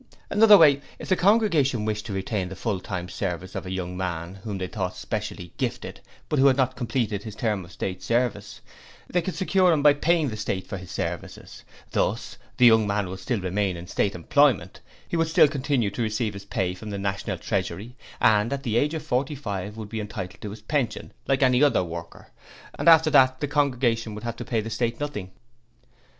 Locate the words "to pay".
24.35-24.61